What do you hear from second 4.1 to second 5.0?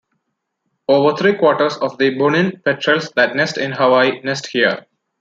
nest here.